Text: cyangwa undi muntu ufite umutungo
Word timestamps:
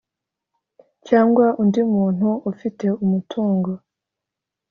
cyangwa 1.07 1.45
undi 1.61 1.81
muntu 1.93 2.29
ufite 2.51 2.85
umutungo 3.03 3.71